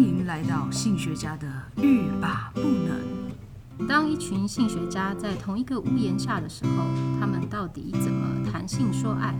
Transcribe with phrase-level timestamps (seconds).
[0.00, 1.46] 迎来到性学家的
[1.76, 3.88] 欲罢不能。
[3.88, 6.84] 当一群性学家在同一个屋檐下的时候，
[7.18, 9.34] 他们到底怎么谈性说爱？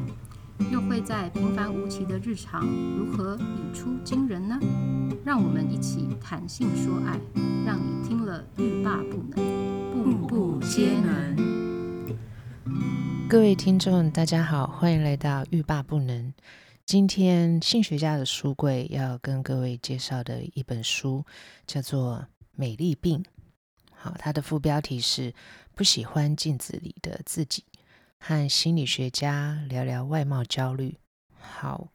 [0.71, 4.59] 又会在平凡无奇的日常如何语出惊人呢？
[5.25, 7.19] 让我们一起谈性说爱，
[7.65, 9.43] 让你听了欲罢不能，
[9.93, 11.37] 步步皆能。
[13.29, 16.35] 各位听众，大家好，欢迎来到欲罢不能。
[16.91, 21.25] 今天性学家的书柜要跟各位介绍的一本书
[21.65, 22.17] 叫做
[22.57, 23.23] 《美丽病》。
[23.95, 25.33] 好，它的副标题是
[25.77, 27.65] “不喜欢镜子里的自己”，
[28.19, 30.99] 和心理学家聊聊外貌焦虑。
[31.39, 31.93] 好，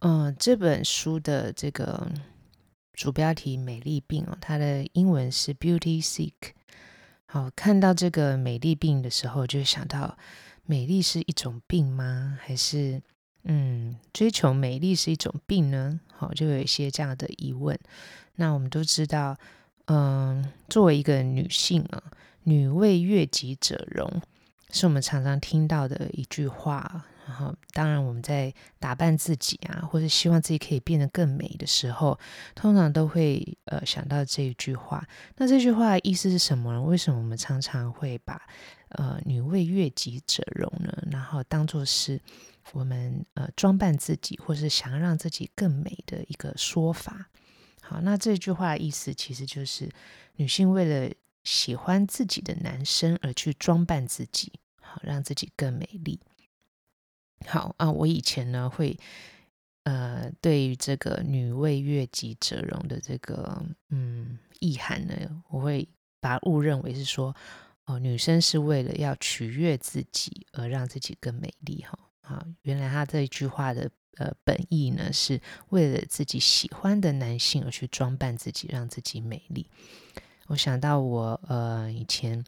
[0.00, 2.06] 嗯、这本书的这个
[2.92, 6.52] 主标题“美丽病”哦，它的英文是 “Beauty Sick”。
[7.24, 10.18] 好，看到这个“美丽病”的时候，就想到，
[10.64, 12.38] 美丽是一种病吗？
[12.42, 13.00] 还是？
[13.44, 16.00] 嗯，追求美丽是一种病呢？
[16.16, 17.78] 好，就有一些这样的疑问。
[18.36, 19.36] 那我们都知道，
[19.86, 22.02] 嗯，作为一个女性啊
[22.44, 24.22] ，“女为悦己者容”
[24.70, 27.04] 是我们常常听到的一句话。
[27.26, 32.18] 然后，当然我们在打扮自己啊，或者希望自己可以变得更美的时候，
[32.54, 35.02] 通常都会呃想到这一句话。
[35.36, 36.82] 那这句话的意思是什么呢？
[36.82, 38.42] 为什么我们常常会把
[38.94, 40.92] 呃“女为悦己者容”呢？
[41.10, 42.20] 然后当做是
[42.72, 47.30] 我们呃装扮自己，或是想要让自己更美的一个说法。
[47.82, 49.90] 好，那这句话的意思其实就是
[50.36, 56.18] 女性为了喜欢自己的男生而去装扮自己，好让自己更美丽。
[57.46, 58.98] 好啊，我以前呢会
[59.82, 65.14] 呃对于这个“女为悦己者容”的这个嗯意涵呢，
[65.50, 65.86] 我会
[66.20, 67.36] 把它误认为是说
[67.86, 71.98] 哦，女生是为了要取悦自己而让自己更美丽哈。
[72.22, 79.68] 啊，原来他这一句话的呃本意呢，是为了自己喜欢的男性而去装扮自己，让自己美丽。
[80.46, 82.42] 我想到我呃以前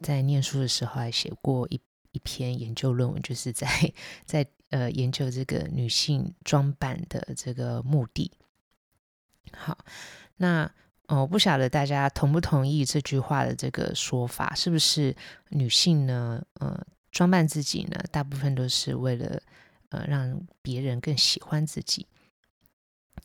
[0.00, 3.68] 在念书的时候还写过一一篇研究论文，就是在
[4.24, 8.32] 在呃研究这个女性装扮的这个目的。
[9.52, 9.78] 好，
[10.36, 10.68] 那
[11.08, 15.14] 哦，我不晓得大家同不同意这句话的这个说法，是不是
[15.48, 16.42] 女性呢？
[16.60, 16.86] 呃。
[17.10, 19.40] 装扮自己呢，大部分都是为了
[19.88, 22.06] 呃让别人更喜欢自己。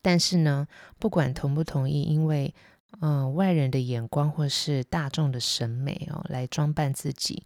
[0.02, 0.66] 但是呢，
[0.98, 2.56] 不管同不同意，因为
[3.02, 7.46] 嗯、外人的眼光或是大众的审美哦，来装扮自己，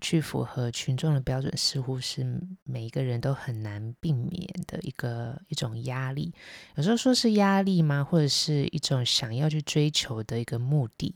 [0.00, 2.24] 去符合群众的标准，似乎是
[2.64, 6.32] 每一个人都很难避免的一个一种压力。
[6.76, 8.02] 有时候说是压力吗？
[8.02, 11.14] 或者是一种想要去追求的一个目的。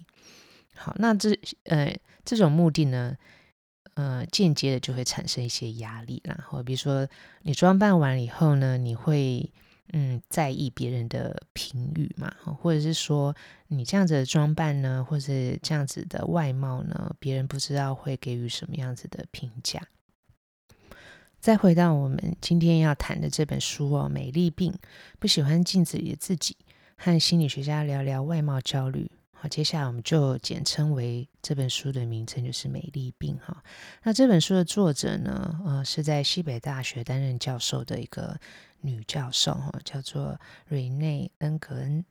[0.75, 3.17] 好，那这呃这种目的呢？
[3.97, 7.06] 呃，间接的就会产生一些压力，然后比如说
[7.43, 9.53] 你装扮完以后呢，你会
[9.93, 13.34] 嗯在意别人的评语嘛，或者是说
[13.69, 19.81] 你这样子的装扮呢，或是这样子的外貌呢，别人不知道会给予什么样子的评价。
[21.39, 24.73] 再回到我们今天要谈的这本书哦，《美丽病》，
[25.19, 26.56] 不喜欢镜子里的自己，
[26.97, 29.11] 和心理学家聊聊外貌焦虑。
[29.33, 33.62] 好，接下来我们就简称为这本书的名称就是《美丽病》哈。
[34.05, 38.41] 那这本书的作者呢，呃，是在西北大学担任教授的一个
[38.84, 42.05] 女教授哈，叫做瑞内恩格恩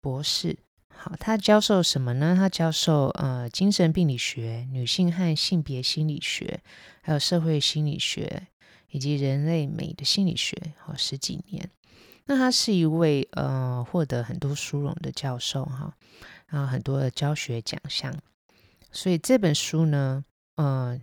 [0.00, 0.58] 博士。
[0.88, 2.36] 好，她教授什么呢？
[2.36, 6.60] 她教授呃精神病理学、女性和性别心理学，
[7.00, 8.46] 还有社会心理学
[8.90, 11.68] 以及人类美的心理学，好十几年。
[12.26, 15.94] 那她是一位呃获得很多殊荣的教授哈。
[16.48, 18.14] 然后很多的教学奖项，
[18.90, 20.22] 所以这本书呢，
[20.56, 21.00] 呃，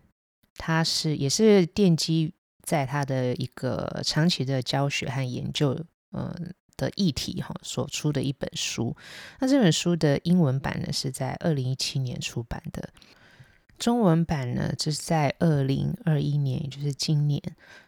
[0.58, 2.32] 它是也是奠基
[2.70, 5.76] 在他的一个长期的教学和研究，
[6.12, 6.32] 呃
[6.78, 8.96] 的议题哈所出的一本书。
[9.40, 12.88] 那这本书的英文版呢是在二零一七年出版的，
[13.80, 17.42] 中文版呢这是在二零二一年，也就是今年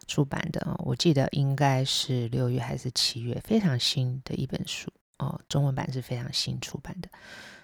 [0.08, 0.74] 出版的。
[0.80, 7.08] 我记得应该是六月还是七月，非常新的一本书哦，中文版是非常新出版的。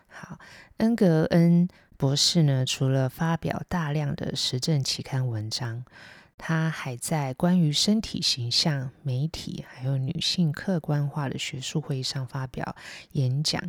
[0.06, 0.38] 好，
[0.76, 5.84] 恩格恩博士呢，除了发表大量的实证期刊文章，
[6.38, 12.74] 他还在关于身体形象、媒体还有女性客观化的学术会议上发表
[13.12, 13.62] 演讲。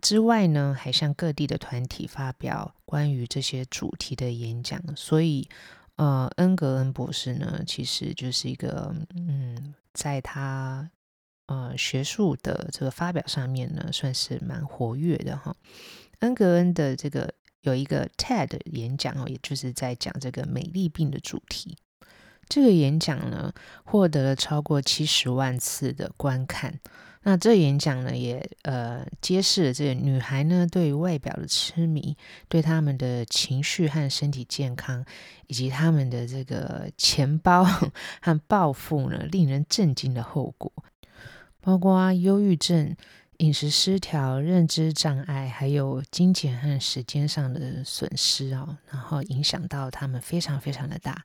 [0.00, 4.80] 之外呢，还向各地的团体发表关于这些主题的演讲。
[4.94, 5.48] 所以，
[5.96, 10.90] 呃，恩格恩博士呢，其实就是一个嗯，在他。
[11.48, 15.54] 呃，学术的这个发表上面呢，算是蛮活跃的哈。
[16.18, 21.76] 恩格恩的这个有一个 TED 演讲哦，也就是在讲这个美丽病的主题。
[22.48, 23.52] 这个演讲呢，
[23.84, 26.80] 获得了超过七十万次的观看。
[27.22, 32.16] 那这演讲呢，也呃揭示了这个女孩呢对于外表的痴迷，
[32.48, 35.04] 对他们的情绪和身体健康，
[35.48, 40.72] 以及他们的这个钱包和报复呢，令人震惊的后果，
[41.60, 42.94] 包括忧郁症、
[43.38, 51.24] 饮食失调、认知障碍，还有金钱和时间上的损失哦，然后影响到他们非常非常的大。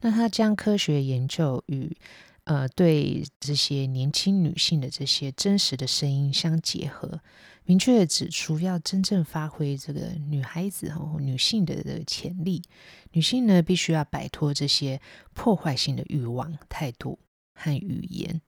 [0.00, 1.96] 那他将科学研究与
[2.44, 7.20] 呃，对这些年轻女性的这些真实的声音相结合，
[7.64, 12.62] 明确的指出，要真正发挥这个女孩子和女性的的潜力，
[13.10, 15.00] 女性呢必须要摆脱这些
[15.34, 17.18] 破坏性的欲望、态度
[17.52, 18.40] 和语言，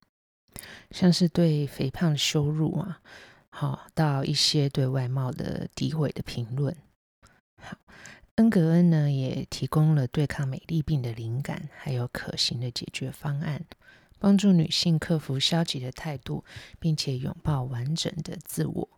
[0.91, 3.01] 像是对肥胖的羞辱啊，
[3.51, 6.77] 好到一些对外貌的诋毁的评论。
[7.61, 7.77] 好，
[8.37, 13.65] 恩格恩呢也提供了对抗美丽病的灵感，还有可行的解决方案。
[14.21, 16.45] 帮助女性克服消极的态度，
[16.81, 18.89] 并且拥抱完整的自我，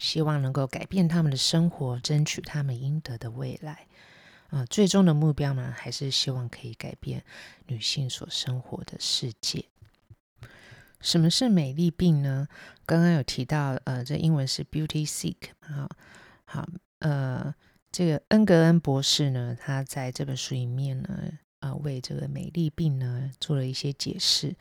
[0.00, 3.86] 希望能够改变他们的生活，争取他们应得的未来。
[4.48, 7.22] 啊，最终的目标呢，还是希望可以改变
[7.66, 9.66] 女性所生活的世界。
[11.04, 12.48] 什么是美丽病呢？
[12.84, 15.88] 刚刚有提到，呃，这英文是 beauty sick 啊。
[16.46, 16.66] 好，
[16.98, 17.54] 呃，
[17.92, 21.08] 这个恩格恩博士呢，他在这本书里面呢。
[21.60, 24.54] 啊，为这个美丽病呢做了一些解释。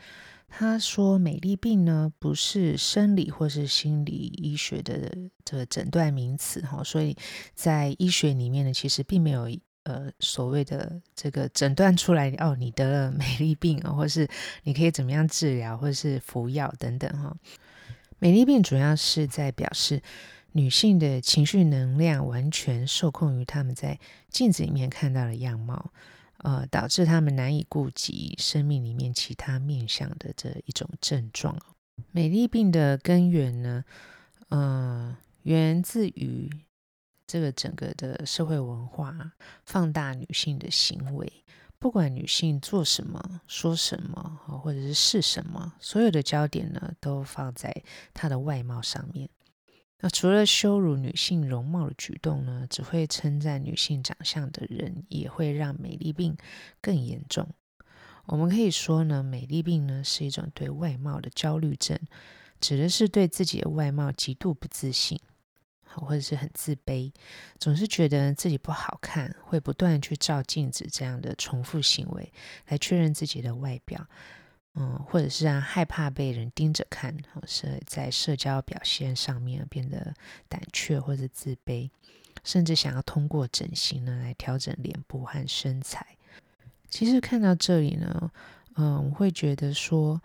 [0.48, 5.13] 他说，美丽病呢不是生理或是心理医学的
[5.44, 7.18] 这个诊断名词哈，所以
[7.54, 9.50] 在医学里面呢，其实并没有
[9.83, 14.27] 呃所谓的这个诊断出来哦，你得了美丽病啊，或是
[14.63, 17.35] 你可以怎么样治疗，或者是服药等等哈。
[18.19, 20.01] 美丽病主要是在表示
[20.53, 24.00] 女性的情绪能量完全受控于她们在
[24.30, 25.91] 镜子里面看到的样貌。
[26.39, 31.57] 呃，导致他们难以顾及生命里面其他面向的这一种症状。
[32.12, 33.86] 美丽病的根源呢，
[34.50, 36.50] 呃，源自于
[37.25, 39.34] 这个整个的社会文化
[39.66, 41.31] 放大女性的行为，
[41.80, 47.84] 不管女性做什么、说什么，或者是是什么，所有的焦点呢，都放在
[48.14, 49.30] 她的外貌上面。
[50.00, 56.36] 那除了羞辱女性容貌的举动呢，只会称赞女性长相的人，也会让美丽病
[56.81, 57.48] 更严重。
[58.25, 61.98] 我们可以说呢，美丽病呢是一种对外貌的焦虑症，
[62.60, 65.18] 指的是对自己的外貌极度不自信，
[65.95, 67.12] 或者是很自卑，
[67.60, 72.31] 总是觉得自己不好看，会不断去照镜子这样的重复行为
[72.68, 74.07] 来确认自己的外表。
[74.75, 80.12] 嗯，或者是让害怕被人盯着看，或是在社交表现上面变得
[80.50, 81.92] 胆怯或者自卑，
[82.44, 86.18] 甚至想要通过整形呢来调整脸部和身材。
[86.89, 88.31] 其实看到这里呢，
[88.75, 90.19] 嗯，我会觉得说，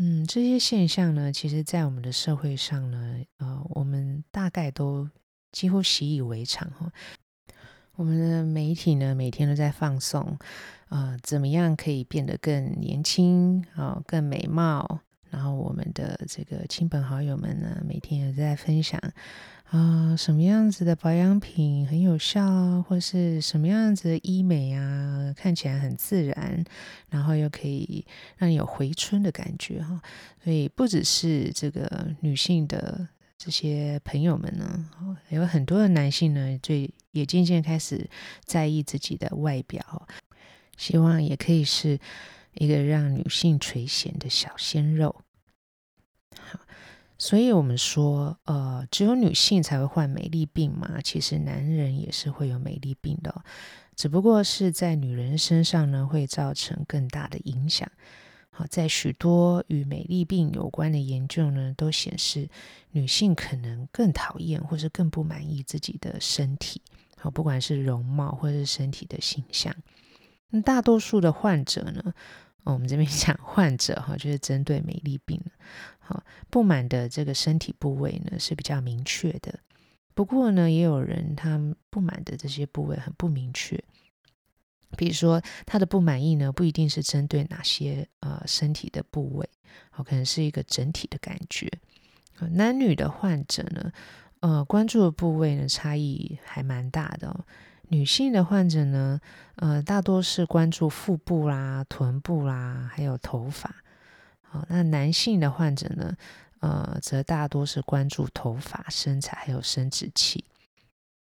[0.00, 5.10] 嗯，这些现象呢，其实在我们的社会上呢，呃，我们大概都
[5.50, 6.92] 几乎习以为常哈。
[7.96, 10.38] 我们的媒体呢，每天都在放送。
[10.88, 15.00] 呃，怎么样可以变得更年轻啊、更美貌？
[15.30, 19.00] 然后我们的这个亲朋好友们呢，每天也在分享
[19.70, 26.64] 啊、什么样子的保养品很有效，或是什么样子的医美啊，看起来很自然，
[27.10, 28.06] 然后又可以
[28.38, 30.00] 让你有回春的感觉哈。
[30.42, 33.06] 所以不只是这个女性的
[33.36, 34.88] 这些朋友们呢，
[35.28, 38.08] 有很多的男性呢，最也渐渐开始
[38.44, 40.08] 在意自己的外表。
[40.78, 41.98] 希望也可以是
[42.54, 45.14] 一个让女性垂涎的小鲜肉。
[46.40, 46.58] 好，
[47.18, 51.00] 所以我们说，呃，只有女性才会患美丽病嘛？
[51.02, 53.42] 其实男人也是会有美丽病的，
[53.96, 57.90] 只不过是在女人身上呢，会造成更大的影响。
[58.50, 62.48] 好，在许多与美丽病有关的研究呢，都显示
[62.92, 66.80] 女性可能更讨厌或是更不满意自己的身体。
[67.16, 69.74] 好，不管是容貌或是身体的形象。
[70.50, 72.14] 那大多数的患者呢，
[72.62, 75.40] 我们这边讲 患者哈，就是针对美丽病，
[76.08, 79.60] 好，不满的这个身体部位呢是比较明确的。
[80.14, 81.60] 不过呢，也有人他
[81.90, 83.78] 不满的这些部位很不明确，
[84.96, 89.46] 比如说他的不满意呢，不一定是针对哪些呃身体的部位，
[89.90, 91.70] 好，可能是一个整体的感觉。
[92.52, 93.92] 男女的患者呢，
[94.40, 97.44] 呃，关注的部位呢差异还蛮大的哦。
[97.90, 99.20] 女性的患者呢，
[99.56, 103.74] 呃，大多是关注腹部啦、臀部啦，还有头发。
[104.50, 106.16] 好，那男性的患者呢，
[106.60, 110.44] 呃，则大多是关注头发、身材还有生殖器。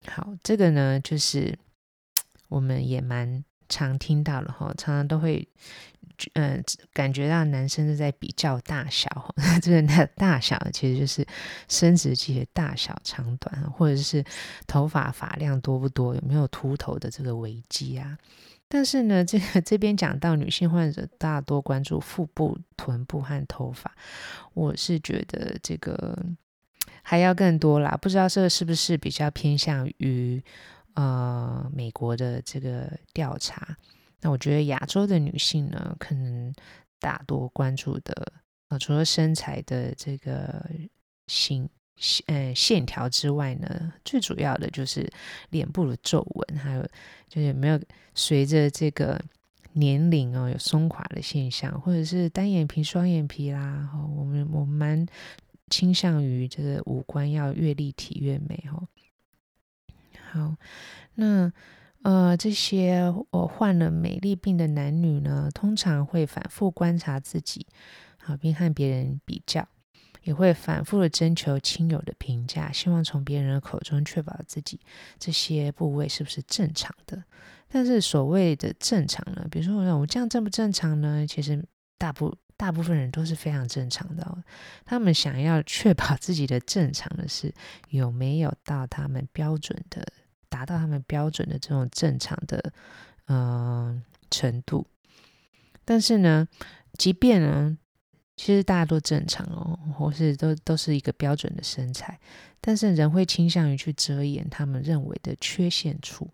[0.07, 1.57] 好，这个呢，就是
[2.47, 5.45] 我们也蛮常听到了哈，常常都会，
[6.35, 11.27] 嗯、感觉到男生是在比较大小， 这个那大小其实就是
[11.67, 14.23] 生殖器的大小、长短，或者是
[14.65, 18.17] 头发发量多不多，有没有秃头的这个危机啊。
[18.69, 23.95] 但是呢，这个 这边讲到女性患者大多关注腹部、臀部和头发，
[24.53, 26.17] 我是觉得这个
[27.01, 27.97] 还要更多啦。
[28.01, 30.43] 不知道这是不是比较偏向于
[30.95, 33.77] 呃美国的这个调查？
[34.21, 36.53] 那我觉得亚洲的女性呢，可能
[36.99, 38.33] 大多关注的
[38.69, 40.69] 呃除了身材的这个
[41.27, 41.69] 形。
[42.27, 45.11] 呃，线条之外呢，最主要的就是
[45.49, 46.83] 脸部的皱纹，还有
[47.27, 47.81] 就是有没有
[48.13, 49.19] 随着这个
[49.73, 53.89] 年龄哦有松垮的现象，或者是单眼皮、双眼皮啦。
[53.93, 55.05] 哦，我们我们蛮
[55.69, 58.87] 倾向于这个五官要越立体越美哦。
[60.31, 60.55] 好，
[61.15, 61.51] 那
[62.03, 67.65] 呃这些我患了美丽病的男女呢，通常会反复观察自己，
[68.17, 69.67] 好，并和别人比较。
[70.27, 74.77] 也会反复的征求亲友的评价，希望从别人的口中确保自己
[75.17, 77.23] 这些部位是不是正常的。
[77.69, 81.25] 但是所谓的正常呢，比如说我这样正不正常呢？
[81.25, 81.63] 其实
[81.97, 84.43] 大部大部分人都是非常正常的。
[84.83, 87.53] 他们想要确保自己的正常的是
[87.87, 90.05] 有没有到他们标准的，
[90.49, 92.73] 达到他们标准的这种正常的
[93.27, 94.85] 嗯、程度。
[95.85, 96.49] 但是呢，
[96.97, 97.77] 即便呢。
[98.39, 102.19] 其实大家都正常哦，或是都都是一个标准的身材，
[102.61, 106.29] 但是人会倾向于去遮掩他们认为的缺陷处，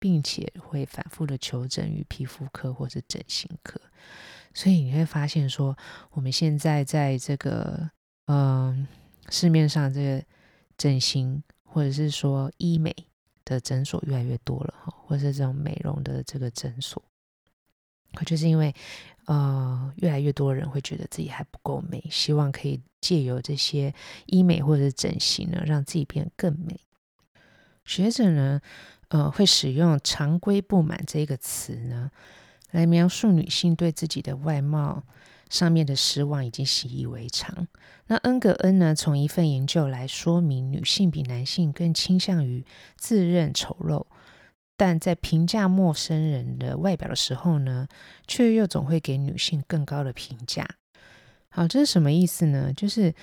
[0.00, 3.80] 并且会反复的求诊于皮肤科或是整形科。
[4.52, 5.78] 所以你会发现说，
[6.10, 7.88] 我们现在在这个
[8.26, 8.84] 嗯、
[9.28, 10.24] 市面上这个
[10.76, 12.92] 整形或者是说医美
[13.44, 17.00] 的诊所越来越多了哈，或是这种美容的这个诊所，
[18.26, 18.74] 就是因为。
[19.26, 23.92] 呃，越来越多人会觉得自己还不够美，希望可以借由这些
[24.26, 26.80] 医美或者整形呢，让自己变得更美。
[27.84, 28.60] 学者呢，
[29.08, 32.10] 呃，会使用“常规不满”这个词呢，
[32.70, 35.04] 来描述女性对自己的外貌
[35.48, 37.68] 上面的失望已经习以为常。
[38.06, 42.64] 那恩格恩呢，从一份研究来说明，女性比男性更倾向于
[42.96, 44.06] 自认丑陋。
[44.76, 47.86] 但在评价陌生人的外表的时候呢，
[48.26, 50.68] 却又总会给女性更高的评价。
[51.48, 52.72] 好，这是什么意思呢？
[52.72, 53.14] 就是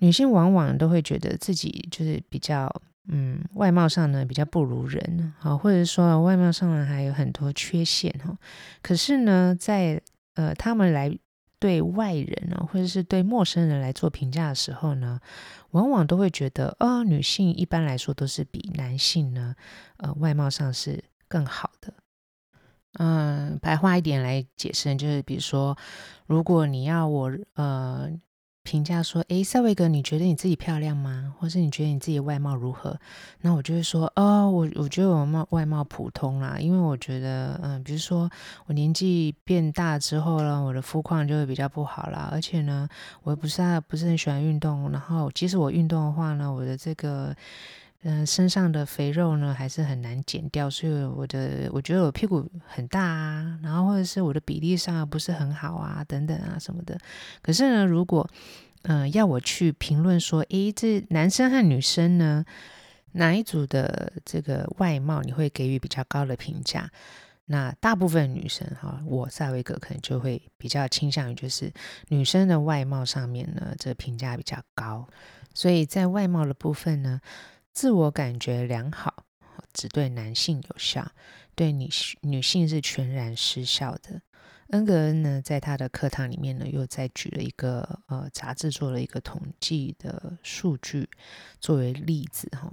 [0.00, 2.70] 女性往往都会觉得自己就是比较，
[3.08, 8.36] 嗯，外貌上呢比较不如人，好，或者说外貌上呢还有很多缺陷哈。
[8.82, 10.00] 可是呢，在
[10.34, 11.18] 呃他们来。
[11.60, 15.20] 对外人呢，或者是对陌生人来做评价的时候呢，
[15.70, 19.54] 往往都会觉得，哦，女性一般来说都是比男性呢，
[19.98, 21.92] 呃，外貌上是更好的。
[22.94, 25.76] 嗯，白话一点来解释，就是比如说，
[26.26, 28.10] 如果你要我，呃。
[28.62, 31.34] 评价说：“诶，赛维格，你觉得你自己漂亮吗？
[31.38, 32.98] 或是你觉得你自己外貌如何？”
[33.40, 38.30] 那我就会说：“哦，我我觉得我貌外貌普通啦，因为我觉得，嗯，比如说
[38.66, 42.28] 我年纪变大之后呢，我的肤况就会比较不好啦。
[42.30, 42.88] 而且呢，
[43.22, 44.90] 我不是不是很喜欢运动。
[44.92, 47.34] 然后，即使我运动的话呢，我的这个，
[48.02, 50.70] 嗯，身上的肥肉呢还是很难减掉。
[50.70, 56.98] 所以我的，我觉得我屁股很大啊，然后或者是我的比例上不是很好啊，等等啊什么的。
[57.42, 58.28] 可是呢，如果
[58.84, 62.42] 嗯、要我去评论说，诶，这男生和女生呢，
[63.12, 66.90] 哪一组的这个外貌你会给予比较高的评价？
[67.44, 71.70] 那大部分女生哈，我赛维格可能就会比较倾向于就是
[72.08, 75.06] 女生的外貌上面呢，这评价比较高。
[75.52, 77.20] 所以在外貌的部分呢，
[77.80, 79.24] 自我感觉良好
[79.72, 81.12] 只对男性有效，
[81.54, 81.88] 对女
[82.20, 84.20] 女性是全然失效的。
[84.68, 91.08] 恩格恩呢，在他的课堂里面呢，又再举了一个呃杂志做了一个统计的数据
[91.58, 92.70] 作为例子哈，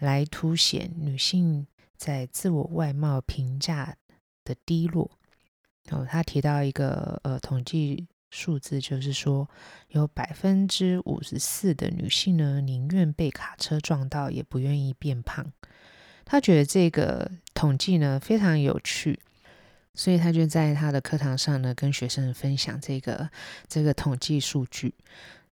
[0.00, 1.66] 来凸显女性
[1.96, 3.96] 在自我外貌评价
[4.44, 5.12] 的低落。
[5.88, 9.48] 哦，他提到一个呃统计数字，就是说
[9.90, 15.52] 有百分之五十四的女性呢，宁愿被卡车撞到，也不愿意变胖。
[16.24, 19.20] 他觉得这个统计呢非常有趣。
[19.94, 23.28] 所以他就在他的课堂上呢，跟学生分享这个
[23.68, 24.94] 这个统计数据。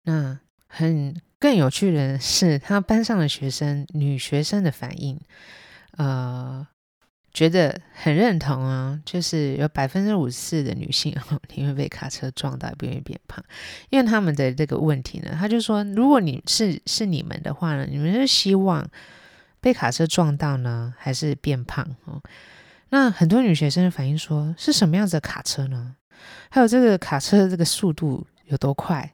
[0.04, 5.20] 那很更有趣的是，他班上的学生女学生的反应，
[5.98, 6.66] 呃，
[7.34, 11.16] 觉得很认同啊，就是有百分之五十四的女性
[11.56, 13.44] 因为被卡车撞到不愿意变胖，
[13.90, 18.88] 因为他们的这个问题呢，他就说，如果你是是你们的话呢，你们是希望
[19.62, 22.22] 被卡车撞到呢，还是变胖哦？
[22.90, 25.96] 那很多女学生反映说，是什么样子的卡车呢？
[26.50, 29.14] 还有这个卡车的这个速度有多快？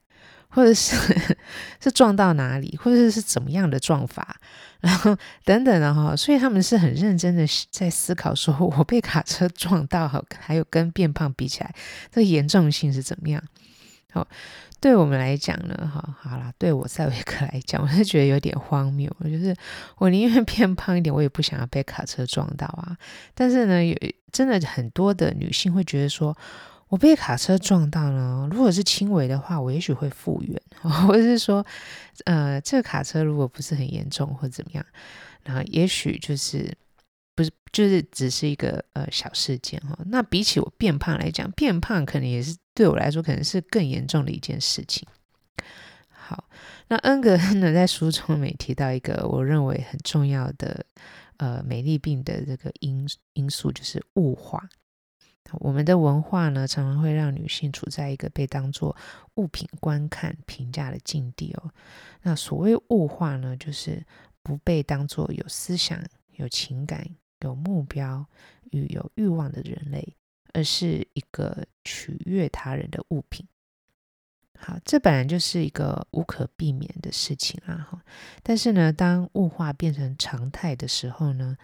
[0.56, 0.96] 或者是
[1.84, 4.38] 是撞到哪里，或者是是怎么样的撞法，
[4.80, 10.08] 然后等等的哈，所以他们是很认真的在思考，说我被卡车撞到，
[10.40, 11.76] 还有跟变胖比起来，
[12.10, 13.44] 这严重性是怎么样？
[14.14, 14.26] 好，
[14.80, 19.54] 对我们来讲呢，哈，好啦，对我赛维克来讲，我是觉得有点荒谬，我就是
[19.98, 22.96] 我宁愿变胖一点，我也不想要被卡车撞到啊。
[23.34, 23.94] 但是呢，有
[24.32, 26.38] 真的很多的女性会觉得说。
[26.90, 30.62] 我被卡车撞到了，如果是轻微的话，我也许会复原，
[31.08, 31.66] 或者是说，
[32.26, 34.86] 呃，这个卡车如果不是很严重或怎么样，
[35.44, 36.72] 然后也许就是
[37.36, 39.98] 不是就是只是一个呃小事件哈。
[40.06, 45.08] 那比起我变胖来讲，变胖可能也是对我来说可能是更严重的一件事情。
[46.10, 46.48] 好，
[46.88, 50.86] 那恩格恩呢在书中也提到一个我认为很重要的
[51.38, 54.70] 呃美丽病的这个因因素，就是物化。
[55.60, 58.96] 我们的文化呢，常常会让女性处在一个被当作
[59.36, 61.72] 物品观看、评价的境地哦。
[62.24, 64.04] 那所谓物化呢，就是
[64.42, 67.08] 不被当作有思想、有情感、
[67.42, 68.26] 有目标
[68.72, 70.16] 与有欲望的人类，
[70.54, 73.48] 而是一个取悦他人的物品。
[74.58, 77.88] 好，这本来就是一个无可避免的事情啊。
[77.92, 78.02] 哈，
[78.42, 81.56] 但是呢，当物化变成常态的时候呢，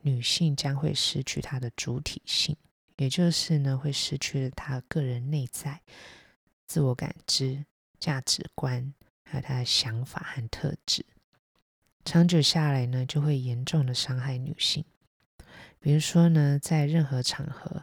[0.00, 2.56] 女性将会失去她的主体性。
[3.00, 5.80] 也就是呢，会失去了他个人内在
[6.66, 7.64] 自我感知、
[7.98, 8.92] 价值观，
[9.24, 11.06] 还有他的想法和特质。
[12.04, 14.84] 长久下来呢，就会严重的伤害女性。
[15.78, 17.82] 比如说呢，在任何场合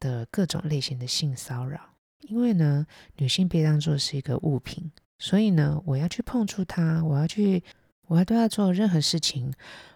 [0.00, 2.86] 的各种类型的性骚扰，因为呢，
[3.18, 7.62] 女性被当作是一个物品，所以呢，我要去碰触她，我要去。
[8.06, 9.52] 我要对他做任何事情，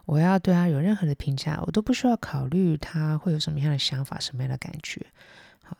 [0.07, 5.07] 我要对他有任何的评价，我都不需要考虑他会有什么样的想法、什么样的感觉。
[5.62, 5.77] 好，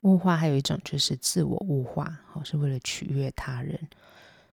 [0.00, 3.78] 物化还有一种就是自我物化，好，是为了取悦他人，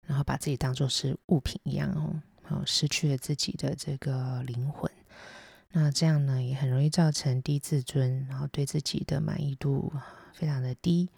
[0.02, 4.90] 然后把自己当做是物品一样哦，好，失去了自己的这个灵魂。
[5.76, 9.92] 那这样呢，也很容易造成低自尊，然后对自己的满意度
[10.32, 11.08] 非常的低。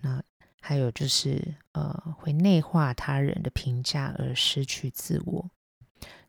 [0.00, 0.22] 那
[0.68, 5.50] 还有就是，呃，会内化他人的评价而失去自我，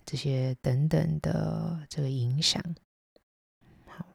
[0.06, 2.64] 这些等等的这个影响。
[3.86, 4.06] 好，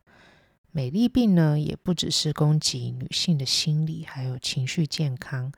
[0.70, 5.52] 美丽病呢，也不只是攻击女性的心理，还有情绪健康。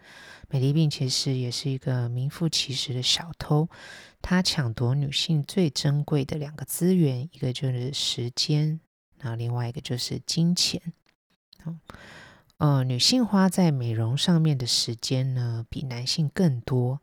[0.48, 3.68] 美丽病其实也是一个名副其实的小偷，
[4.20, 8.80] 它抢夺女性最珍贵的两个资源，一个就是时间，
[9.20, 10.82] 然后另外一个就是金钱。
[11.62, 11.72] 好。
[12.58, 17.00] 呃，女性花在美容上面的时间呢，比男性更多。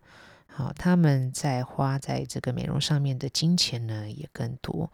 [0.47, 4.91] 好，他们在花在这个美容上面的金钱呢，也更多。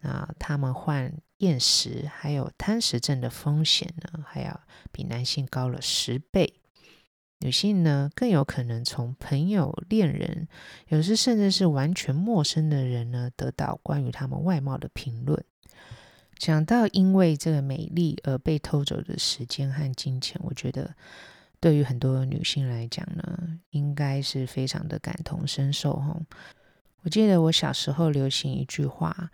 [0.00, 4.60] 那他们患厌食还有贪食症的风险呢，还要
[4.90, 6.54] 比男性高了十倍。
[7.38, 10.48] 女性呢，更有可能从朋友、恋人，
[10.88, 15.44] 有时甚至是完全陌生的人呢，得到关于他们外貌的评论。
[16.42, 20.92] 讲到因为这个美丽而被偷走的时间和金钱，我觉得
[21.60, 26.20] 对于很多女性来讲呢，应该是非常的感同身受哈。
[27.02, 29.30] 我记得我小时候流行一句话，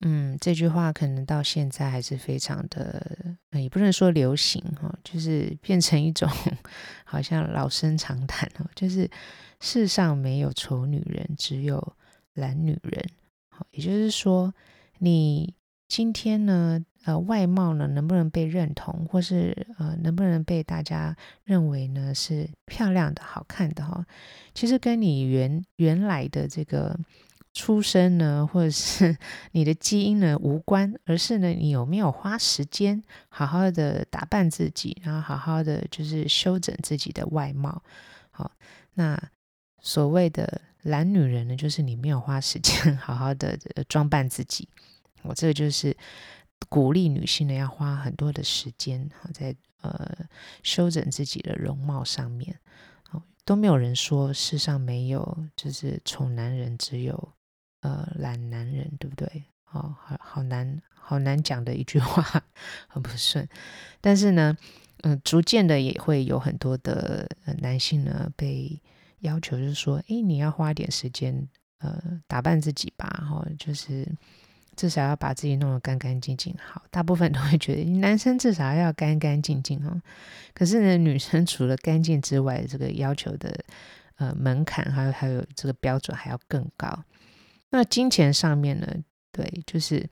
[0.00, 6.26] 嗯，这句话可能到现在还是非常的，也不能说流行哈，就是变成一种
[7.04, 9.10] 好像老生常谈哦，就是
[9.60, 11.96] 世上没有丑女人，只有
[12.32, 13.10] 懒女人。
[13.50, 14.54] 好，也就是说
[15.00, 15.52] 你。
[15.96, 24.04] 今天呢，呃，外貌呢能不能被认同，或是呃能不能被大家认为呢是漂亮的、好看的哈？
[24.52, 26.98] 其实跟你原原来的这个
[27.52, 29.16] 出身呢，或者是
[29.52, 37.80] 你的基因呢无关，而是呢你有没有花时间好好的打扮自己，然后好好的就是修整自己的外貌。
[38.32, 38.50] 好，
[38.94, 39.16] 那
[39.80, 43.56] 所谓的懒女人呢，就是你没有花时间 好好的
[43.88, 44.68] 装扮自己。
[45.24, 45.96] 我这个就是
[46.68, 50.16] 鼓励女性呢，要花很多的时间在呃
[50.62, 52.58] 修整自己的容貌上面。
[53.46, 57.32] 都没有人说世上没有就是丑男人，只有
[57.82, 59.44] 呃懒男人，对不对？
[59.70, 62.42] 哦，好好难好难讲的一句 话，
[62.88, 63.46] 很不顺。
[64.00, 64.56] 但是呢，
[65.02, 68.80] 嗯、逐渐的也会有很多的男性呢被
[69.18, 71.46] 要求，就是说，哎，你要花点时间
[71.80, 74.10] 呃打扮自己吧，哈，就是。
[74.76, 80.00] 至少要把自己弄得干干净净好，大部分都会觉得男生至少要干干净净哦。
[80.52, 83.64] 可是呢，女生除了干净之外，这个要求的
[84.16, 87.04] 呃门槛还有还有这个标准还要更高。
[87.70, 88.86] 那金钱上面呢，
[89.32, 90.08] 对，就是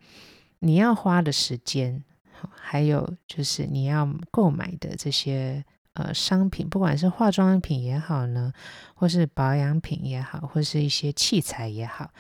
[0.59, 2.03] 你要花的时间，
[2.51, 8.53] 还有就是你要购买的这些呃商品，不管是化妆品也好呢，
[8.95, 12.11] 或是保养品也好，或是一些器材也好，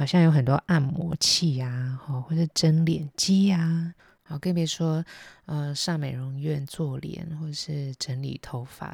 [0.00, 5.04] 好像有很多按摩器呀，或或者蒸脸机呀，好，更别说
[5.44, 8.90] 呃上美容院做脸，或者是整理头发，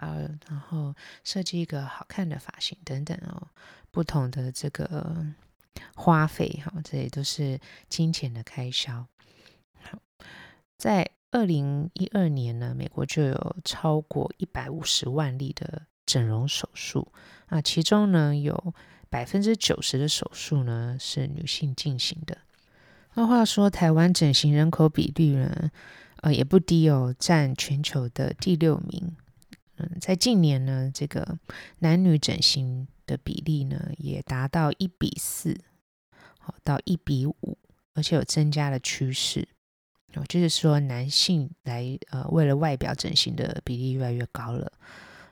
[0.48, 0.92] 然后
[1.22, 3.46] 设计一个好看的发型等等哦，
[3.92, 5.24] 不同的这个。
[5.94, 9.06] 花费哈，这也都是金钱的开销。
[9.82, 9.98] 好，
[10.78, 17.12] 在二零一二年呢，美国就有超过一百五十万例的整容手术
[17.46, 18.74] 啊，其中呢有
[19.08, 22.38] 百分之九十的手术呢是女性进行的。
[23.14, 25.70] 那话说，台湾整形人口比例呢，
[26.20, 29.16] 呃也不低哦，占全球的第六名。
[29.78, 31.38] 嗯，在近年呢，这个
[31.78, 35.58] 男女整形的比例呢，也达到一比四，
[36.38, 37.58] 好到一比五，
[37.94, 39.48] 而且有增加的趋势。
[40.14, 44.72] 哦，就是说男性来呃为了外表整形的比例越来越高了。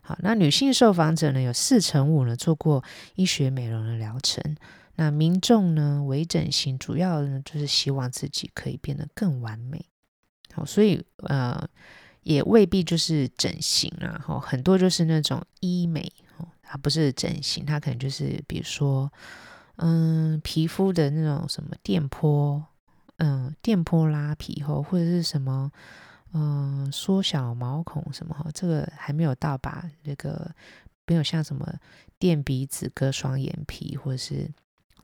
[0.05, 2.85] 好，那女性受访者呢，有四成五呢做过
[3.17, 4.57] 医学美容的疗程。
[4.97, 9.85] 那民众呢，微整形主要呢就是希望自己可以变得更完美。
[10.53, 11.69] 好，所以呃。
[12.25, 19.13] 也未必就是整形啊，吼，很多就是那种医美，哦，它不是整形，它可能就是比如说，
[19.77, 22.65] 嗯，皮肤的那种什么电波，
[23.19, 25.71] 嗯，电波拉皮后，或者是什么，
[26.37, 30.51] 嗯，缩小毛孔什么，哈这个还没有到把那个
[31.07, 31.79] 没有像什么
[32.19, 34.51] 垫鼻子、割双眼皮或者是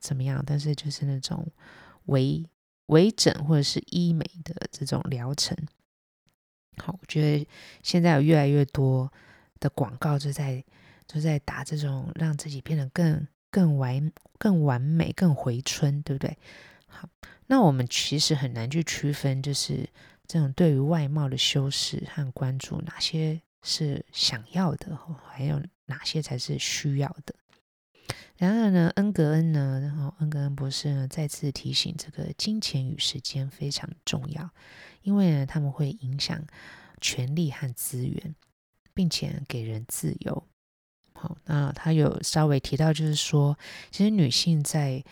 [0.01, 1.47] 怎么样，但是就是那种
[2.07, 2.45] 微
[2.87, 5.57] 微整或者是医美的这种疗程。
[6.77, 7.47] 好，我觉得
[7.81, 9.09] 现在有越来越多
[9.61, 10.61] 的广告就在
[11.07, 16.37] 就在打这种让自己变得更更完更完美、更回春，对不对？
[16.87, 17.07] 好，
[17.47, 19.87] 那我们其实很难去区分，就是
[20.31, 27.35] 这种对于外貌的修饰和关注，哪些是想要的，还有哪些才是需要的。
[28.37, 34.49] 然而呢，恩格恩呢，然后恩格恩博士呢，再次提醒，这个金钱与时间非常重要。
[35.01, 36.41] 因为呢，他们会影响
[37.01, 38.33] 权力和资源，
[38.93, 40.47] 并且给人自由。
[41.11, 45.03] 好，那他有稍微提到，就是说，其实女性在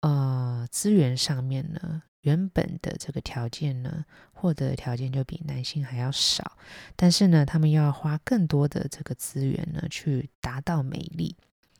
[0.00, 4.04] 呃资源上面呢，原本的这个条件呢，
[4.44, 6.58] 获得的条件就比男性还要少，
[6.96, 11.34] 但是呢，他们要花更多的这个资源呢，去达到美丽，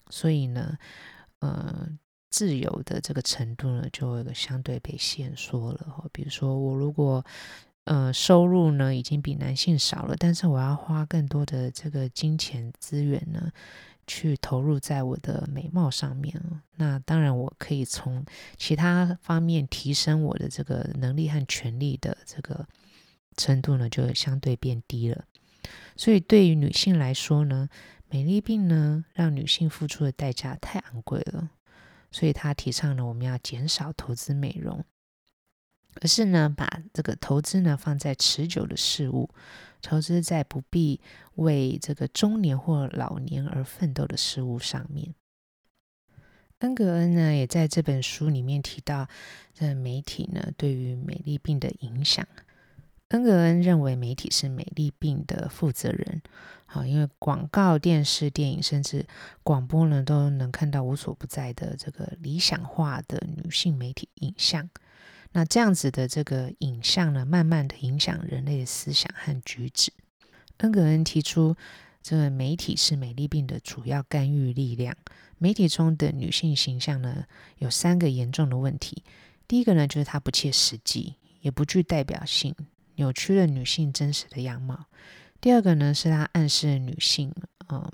[0.08, 0.78] 所以呢，
[1.40, 1.86] 呃。
[2.30, 6.04] 自由的这个程度呢，就有个相对被限缩了。
[6.12, 7.24] 比如说，我如果
[7.84, 13.52] 呃收入呢已经比男性少了，但是我要花更多的这个金钱资源呢，
[14.06, 16.40] 去投入在我的美貌上面。
[16.76, 18.24] 那当然，我可以从
[18.56, 22.66] 其他方面提升我的这个能力和权力的这个
[23.36, 25.24] 程度呢，就相对变低了。
[25.96, 27.68] 所以，对于女性来说呢，
[28.08, 31.50] 美丽病呢，让女性付出的代价太昂贵了。
[32.10, 34.84] 所以他提倡呢，我们要减少投资美容，
[36.00, 39.30] 而是呢，把这个投资呢放在持久的事物，
[39.84, 40.98] 投资在不必
[41.34, 45.14] 为这个中年或老年而奋斗的事物上面。
[46.60, 49.06] 恩格恩呢，也在这本书里面提到，
[49.52, 52.26] 这媒体呢对于美丽病的影响。
[53.08, 56.22] 恩格恩认为媒体是美丽病的负责人，
[56.64, 59.06] 好，因为广告、电视、电影甚至
[59.42, 64.70] 广播呢，都能看到无所不在的这个理想化的女性媒体影像。
[65.36, 69.92] 那这样子的这个影像呢，慢慢的影响人类的思想和举止。
[70.58, 71.56] 恩格恩提出，
[72.02, 74.96] 这个媒体是美丽病的主要干预力量。
[75.38, 77.24] 媒体中的女性形象呢，
[77.58, 79.02] 有三个严重的问题。
[79.48, 82.54] 第一个呢，就是它不切实际，也不具代表性。
[82.94, 84.86] 扭曲了女性真实的样貌。
[85.40, 87.34] 第二个呢，是它暗示女性，
[87.68, 87.90] 嗯、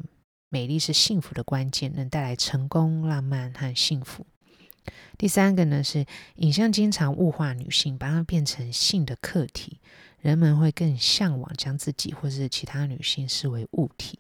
[0.50, 4.26] 美丽是幸福的关键，能带来成功、浪漫和幸福。
[5.18, 9.81] 第三个呢，是影像经常物化女性，把它变成性的客体，
[10.20, 14.18] 人们会更向往将自己或是其他女性视为物体，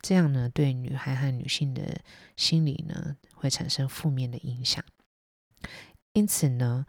[0.00, 2.00] 这样呢，对女孩和女性的
[2.36, 4.84] 心理呢，会产生负面的影响。
[6.12, 6.86] 因此呢，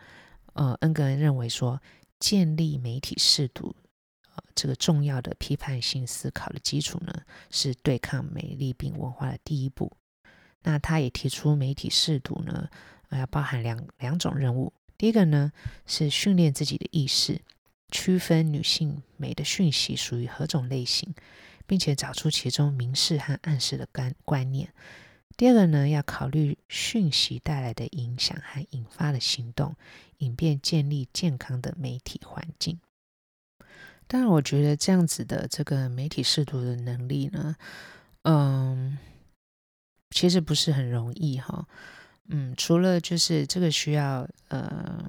[0.54, 1.82] 呃，恩格恩认为说。
[2.20, 3.76] 建立媒体识读，
[4.34, 7.14] 呃，这个重要的批判性思考的基础呢，
[7.52, 9.92] 是对抗美丽病文化的第一步。
[10.62, 12.70] 那他也提出，媒体识读呢，
[13.16, 14.74] 要、包含两两种任务。
[14.98, 15.52] 第一个呢，
[15.86, 17.42] 是训练自己的意识，
[17.90, 21.14] 区分女性美的讯息属于何种类型，
[21.66, 24.74] 并且找出其中明示和暗示的观观念。
[25.36, 29.76] 第二个呢，要考虑讯息带来的影响和引发的行动，
[30.20, 32.80] 以便建立健康的媒体环境。
[34.06, 37.56] 当然，我觉得这样子的这个媒体识读的能力呢，
[38.22, 38.98] 嗯，
[40.12, 41.68] 其实不是很容易哈。
[42.28, 45.04] 嗯，除了就是这个需要，呃，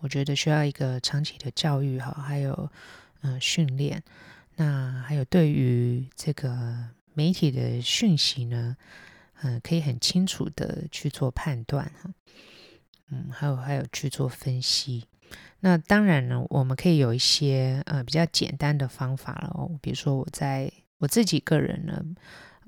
[0.00, 2.70] 我觉得需要一个长期的教育哈，还有
[3.22, 4.02] 嗯、训练。
[4.56, 8.76] 那还有对于这个媒体的讯息呢，
[9.42, 12.10] 嗯、可以很清楚的去做判断哈。
[13.10, 15.06] 嗯，还有还有去做分析。
[15.60, 22.04] 那当然呢，我们可以有一些呃比较简单的方法了哦，比如说我在我自己个人呢，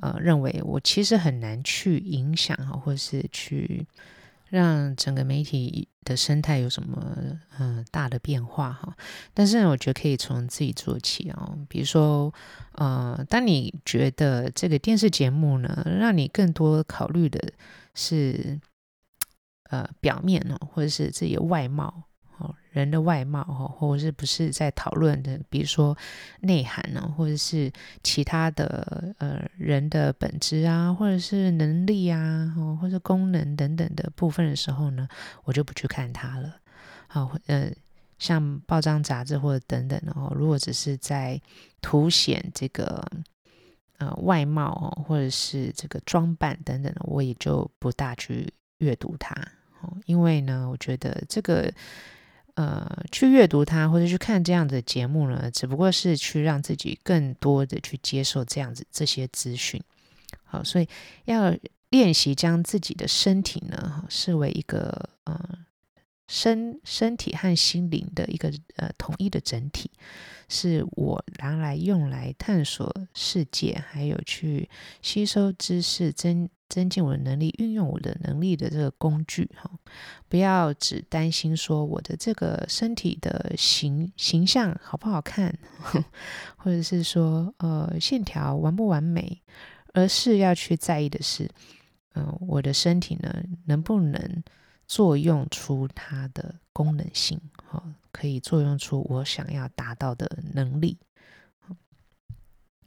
[0.01, 3.87] 呃，认为我其实很难去影响哈，或是去
[4.49, 7.17] 让整个媒体的生态有什么
[7.59, 8.97] 嗯、大的变化哈。
[9.35, 12.33] 但是呢，我觉得可以从自己做起哦，比如说
[12.73, 17.53] 呃，当你觉得这个电视节目呢，让你更多考虑的
[17.95, 18.61] 是
[19.71, 22.05] 呃表面哦，或者是自己的外貌。
[22.79, 25.97] 人的外貌哈，或者是不是在讨论的，比如说
[26.41, 27.71] 内涵呢，或者是
[28.03, 35.09] 其他的呃人的本质啊，或者是能力啊，或者功能等等的部分的时候呢，
[35.45, 36.57] 我就不去看它了。
[37.09, 37.71] 好，呃，
[38.19, 41.41] 像报章杂志或者等等的哦，如果只是在
[41.83, 43.05] 凸显这个
[43.99, 49.35] 呃外貌哦，或者是这个装扮等等的，我也就不大去阅读它。
[49.81, 51.73] 哦，因为呢，我觉得这个。
[52.59, 59.81] 呃，去阅读它或者去看这样的节目呢，只不过是去让自己更多的去接受这样子这些资讯。
[60.43, 60.89] 好，所以
[61.27, 61.55] 要
[61.91, 65.39] 练习将自己的身体呢，视为一个呃
[66.29, 69.91] 身身体和心灵的一个呃统一的整体，
[70.49, 74.71] 是我拿来用来探索世界，还有去
[75.03, 76.49] 吸收知识增。
[76.69, 79.71] 增进我的能力，运用我的能力的这个工具哈，
[80.29, 85.59] 不要只担心说我的这个身体的形形象好不好看，
[86.59, 89.41] 或者是说呃线条完不完美，
[89.95, 91.49] 而是要去在意的是，
[92.13, 94.45] 嗯、我的身体呢能不能
[94.89, 100.99] 作用出它的功能性，哈，可以作用出我想要达到的能力。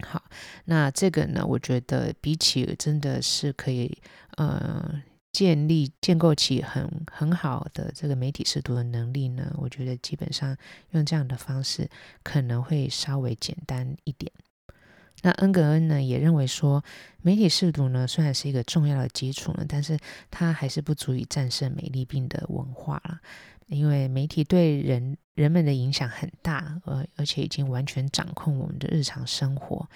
[0.04, 0.24] 好，
[0.66, 4.02] 那这个呢，我觉得比起真的是可以，
[4.36, 10.58] 呃，建立建构起很很好的这个媒体识读的能力呢，我觉得基本上
[10.90, 11.88] 用这样的方式
[12.24, 14.32] 可能会稍微简单一点。
[15.22, 16.84] 那恩格恩呢也认为说，
[17.22, 19.98] 媒体识读呢虽然是一个重要的基础呢，但是
[20.30, 23.20] 它还是不足以战胜美丽病的文化了。
[23.68, 29.88] 因为媒体对人人们的影响很大，而而且已经完全掌控我们的日常生活，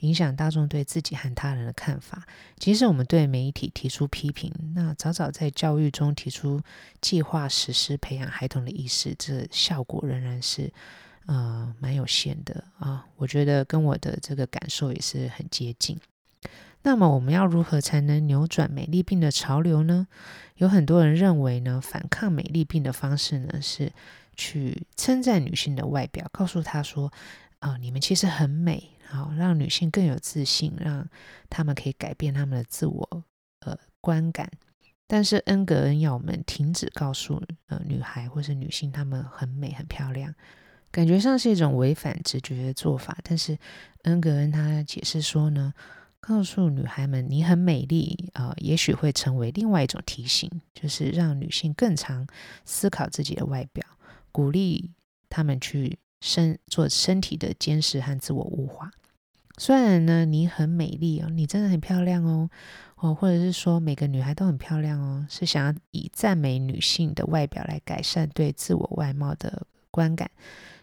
[0.00, 2.26] 影响大众对自己和他人的看法。
[2.58, 6.60] 即使我们对媒体提出批评，那早早在教育中提出
[7.00, 10.72] 计划实施培养孩童的意识，这效果仍然是
[11.30, 13.06] 呃蛮有限的啊。
[13.14, 15.96] 我觉得跟我的这个感受也是很接近。
[16.82, 20.08] 那么我们要如何才能扭转美丽病的潮流呢？
[20.56, 23.92] 有很多人认为呢，反抗美丽病的方式呢是
[24.34, 27.12] 去称赞女性的外表，告诉她说
[27.60, 31.06] ：“啊、你们其实很美。”好，让女性更有自信，让
[31.50, 33.24] 她们可以改变她们的自我
[33.60, 34.50] 呃观感。
[35.06, 40.34] 但是恩格恩要我们停止告诉呃女孩或是女性她们很美很漂亮，
[40.90, 43.18] 感觉上是一种违反直觉的做法。
[43.22, 43.58] 但是
[44.02, 45.72] 恩格恩他解释说呢。
[46.22, 52.26] 告诉女孩们你很美丽啊、也许会成为另外一种提醒，就是让女性更常
[52.66, 53.82] 思考自己的外表，
[54.30, 54.90] 鼓励
[55.30, 58.90] 她们去身做身体的监视和自我物化。
[59.56, 62.50] 虽然呢，你很美丽哦，你真的很漂亮哦，
[62.96, 70.30] 哦，或者是说每个女孩都很漂亮哦，是想要以赞美女性的外表来改善对自我外貌的观感。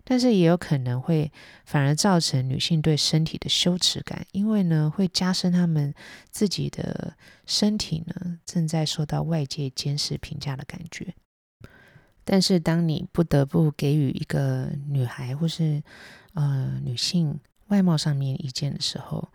[0.09, 1.29] 但是也有可能会
[1.65, 5.93] 反而造成女性对身体的羞耻感，因为呢会加深她们
[6.31, 11.13] 自己的身体呢正在受到外界监视评价的感觉。
[12.23, 15.83] 但是当你不得不给予一个女孩或是
[16.35, 19.27] 呃女性外貌上面意见的时候，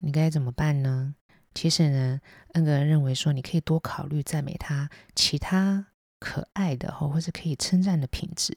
[0.00, 1.14] 你该怎么办呢？
[1.54, 2.20] 其实呢，
[2.52, 5.86] 恩格认为说你可以多考虑赞美她其他
[6.18, 8.54] 可爱的或或是可以称赞的品质。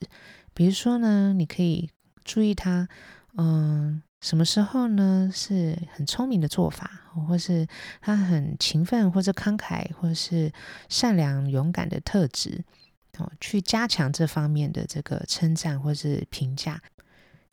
[0.54, 1.90] 比如说呢，你可以
[2.24, 2.88] 注意他，
[3.36, 6.90] 嗯，什么时候呢是很聪明的做法，
[7.28, 7.66] 或是
[8.00, 10.52] 他很勤奋或者慷慨，或是
[10.88, 12.64] 善良勇敢的特质，
[13.18, 16.80] 哦，去加强这方面的这个称赞或是评价。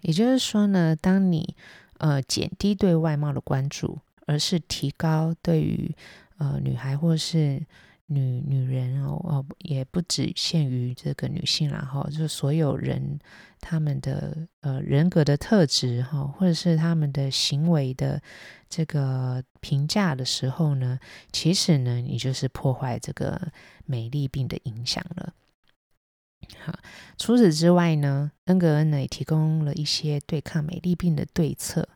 [0.01, 1.55] 也就是说呢，当你
[1.97, 5.93] 呃减低对外貌的关注，而是提高对于
[6.37, 7.61] 呃女孩或是
[8.13, 13.17] 女女人哦哦，也不只限于这个女性啦哈，就是所有人
[13.61, 18.21] 他们的呃人格的特质哈，或者是他们的行为的
[18.69, 20.99] 这个评价的时候呢，
[21.31, 23.51] 其实呢，你就是破坏这个
[23.85, 25.33] 美丽病的影响了。
[26.59, 26.77] 好，
[27.17, 31.87] 除此之外呢，恩格恩呢也提供了一些对抗美丽病的对策。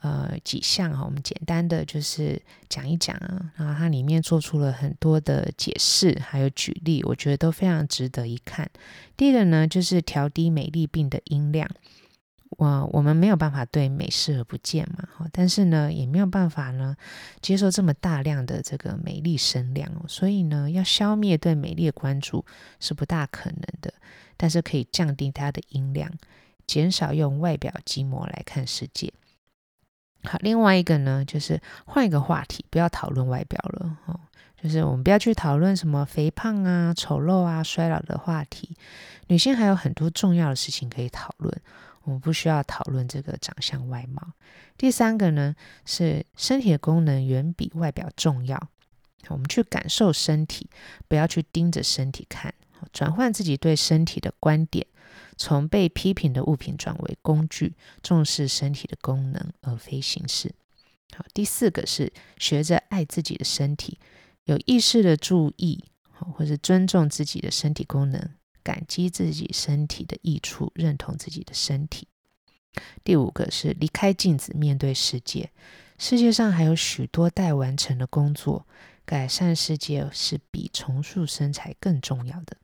[0.00, 8.70] 呃，几项哈，我们简单的就是讲一讲啊，然后它里面做出了很多的解释，还有举例，我觉得都非常值得一看。
[9.16, 11.68] 第一个呢，就是调低美丽病的音量。
[12.56, 16.96] 我我们没有办法对美视而不见嘛，但是呢，也没有办法呢
[17.40, 22.44] 接受这么大量的这个美丽声量哦，所以呢，要消灭对美丽的关注
[22.80, 23.92] 是不大可能的，
[24.36, 26.10] 但是可以降低它的音量，
[26.66, 29.12] 减少用外表筋膜来看世界。
[30.24, 34.20] 好，另外一个呢，就是换一个话题，不要讨论外表了，哦，
[34.62, 38.76] 就是我们不要去讨论什么肥胖啊、丑陋啊、衰老的话题，
[39.28, 41.60] 女性还有很多重要的事情可以讨论。
[42.04, 44.32] 我们不需要讨论这个长相外貌。
[44.76, 45.54] 第三个呢，
[45.84, 48.68] 是身体的功能远比外表重要。
[49.28, 50.68] 我们去感受身体，
[51.06, 52.52] 不要去盯着身体看，
[52.92, 54.86] 转换自己对身体的观点，
[55.36, 60.52] 从被批评的物品转为工具，重视身体的功能而非形式。
[61.16, 63.98] 好，第四个是学着爱自己的身体，
[64.44, 68.30] 有意识的注意，或是尊重自己的身体功能。
[68.62, 72.06] 感激自己身体的益处，认同自己的身体。
[73.02, 75.50] 第五个是离开镜子，面对世界。
[75.96, 78.66] 世界上还有许多待完成的工作，
[79.06, 82.58] 改善世界是比重塑身材更重要的。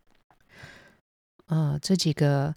[1.46, 2.54] 呃，这几个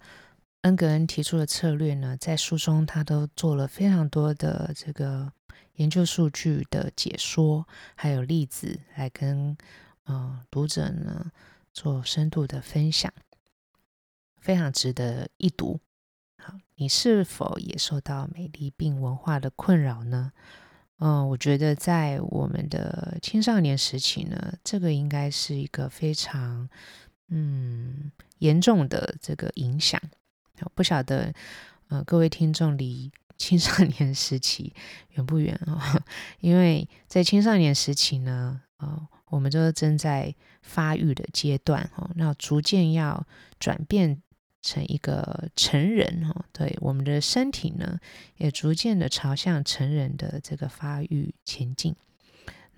[0.62, 5.32] 恩格恩提出的策略呢，在书中他都做了非常多的这个
[5.74, 9.56] 研究数据的解说，还有例子来跟
[10.04, 11.30] 呃读者呢
[11.72, 13.12] 做深度的分享。
[14.40, 15.80] 非常值得一读。
[16.38, 20.32] 好，你是否也受到美丽病文化的困扰呢？
[20.98, 26.68] 嗯，我觉得在我们的青少年时期呢，这个应该是一个非常
[27.30, 30.00] 嗯严重的这个影响。
[30.74, 31.32] 不晓得
[31.88, 34.74] 呃各位听众离青少年时期
[35.12, 36.02] 远不远啊、哦？
[36.40, 43.26] 因为在青少年时期呢，呃，我们都正在发育的阶段哦，那逐渐要
[43.58, 44.20] 转变。
[44.62, 47.98] 成一个成人哈，对我们的身体呢，
[48.36, 51.96] 也逐渐的朝向成人的这个发育前进，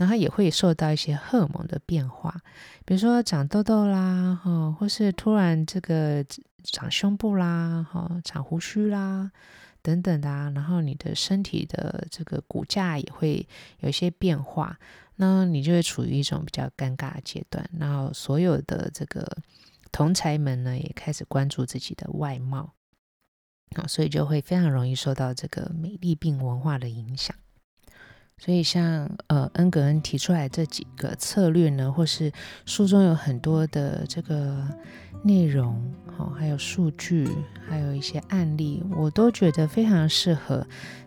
[0.02, 2.42] 然后也会受到一些荷尔蒙的变化，
[2.84, 6.24] 比如说长痘痘啦，哈，或是突然这个
[6.64, 9.30] 长胸部啦，哈，长胡须啦，
[9.80, 13.46] 等等的啊，然后你的身体的这个骨架也会
[13.78, 14.76] 有一些变化，
[15.14, 19.24] 那你就会处于一种比较尴尬的阶段，然后所有的这个。
[19.94, 22.72] 同侪们呢，也开始关注自己的外貌，
[23.74, 27.36] 啊，所以就会非常容易受到这个美丽病文化的影响。
[28.44, 32.32] 所以像呃恩格恩提出来这几个策略呢，或是
[32.66, 34.66] 书中有很多的这个
[35.22, 37.28] 内容，哦，还有数据，
[37.68, 40.66] 还有一些案例，我都觉得非常适合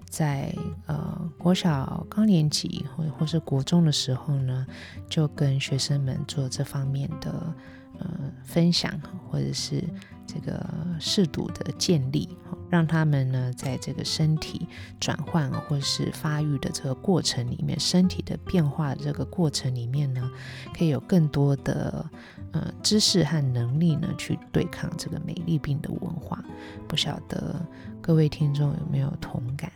[0.10, 4.66] 在呃国小高年级或或是国中的时候呢，
[5.10, 7.54] 就跟学生们做这方面的。
[7.98, 8.10] 呃，
[8.44, 8.92] 分享
[9.30, 9.82] 或者是
[10.28, 10.70] 这个
[11.00, 12.28] 适度的建立，
[12.76, 14.68] 让他们呢在这个身体
[15.00, 20.30] 转换或是发育的这个过程里面，身体的变化的这个过程里面呢，
[20.78, 22.06] 可以有更多的
[22.52, 26.44] 呃知识和能力呢去对抗这个美丽病的文化。
[26.86, 27.56] 不晓得
[28.02, 29.72] 各位听众有没有同感？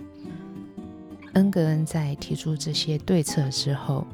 [1.35, 4.05] 恩格恩在提出这些对策之后，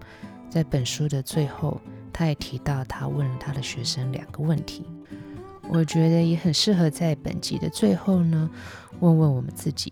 [0.48, 1.82] 在本书的最后。
[2.18, 4.86] 他也提到，他问了他的学生两个问题，
[5.70, 8.50] 我觉得也很适合在本集的最后呢，
[9.00, 9.92] 问问我们自己。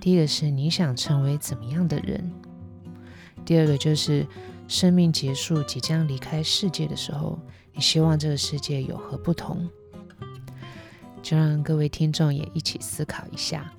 [0.00, 2.30] 第一个是你想成为怎么样的人？
[3.44, 4.26] 第二个就是
[4.66, 7.38] 生命结束，即将离开世界的时候，
[7.72, 9.68] 你希望这个世界有何不同？
[11.22, 13.72] 就让各位听众也一起思考一下。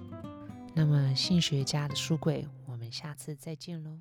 [0.74, 4.00] 那么，性学家的书柜，我们下次再见喽。